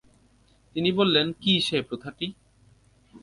[0.75, 2.27] তিনি বললেনঃ কী সে প্রথাটি?